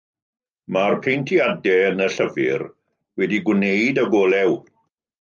Mae'r 0.77 0.97
paentiadau 1.07 1.77
yn 1.91 2.03
y 2.07 2.09
llyfr 2.15 2.65
wedi 3.23 3.41
eu 3.41 3.47
gwneud 3.53 4.05
ag 4.07 4.21
olew. 4.27 4.61